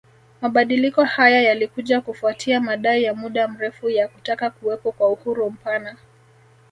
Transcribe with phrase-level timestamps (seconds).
[0.41, 5.97] Mabadiliko haya yalikuja kufuatia madai ya muda mrefu ya kutaka kuwepo kwa uhuru mpana